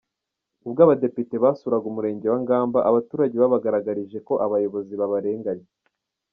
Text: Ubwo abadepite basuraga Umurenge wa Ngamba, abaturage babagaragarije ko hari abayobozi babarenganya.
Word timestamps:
Ubwo 0.65 0.79
abadepite 0.85 1.35
basuraga 1.43 1.85
Umurenge 1.91 2.25
wa 2.31 2.39
Ngamba, 2.43 2.79
abaturage 2.89 3.35
babagaragarije 3.43 4.17
ko 4.27 4.33
hari 4.35 4.43
abayobozi 4.47 4.93
babarenganya. 5.01 5.67